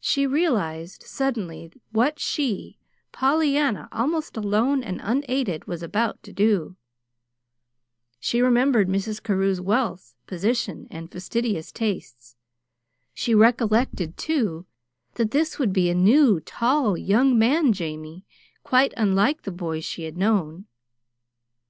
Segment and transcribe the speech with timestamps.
[0.00, 2.78] She realized suddenly what she,
[3.12, 6.76] Pollyanna, almost alone and unaided, was about to do.
[8.18, 9.22] She remembered Mrs.
[9.22, 12.36] Carew's wealth, position, and fastidious tastes.
[13.12, 14.64] She recollected, too,
[15.16, 18.24] that this would be a new, tall, young man Jamie,
[18.62, 20.64] quite unlike the boy she had known.